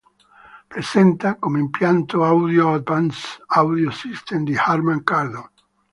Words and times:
Presenta 0.67 1.35
come 1.35 1.59
impianto 1.59 2.23
audio 2.25 2.71
l’Advanced 2.71 3.43
Audio 3.49 3.91
System 3.91 4.43
di 4.43 4.57
Harman-Kardon. 4.57 5.51